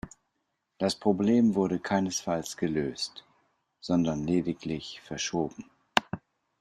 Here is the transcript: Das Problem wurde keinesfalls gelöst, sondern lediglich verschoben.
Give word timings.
Das 0.79 0.95
Problem 0.95 1.53
wurde 1.53 1.77
keinesfalls 1.77 2.57
gelöst, 2.57 3.23
sondern 3.81 4.25
lediglich 4.25 4.99
verschoben. 5.01 5.65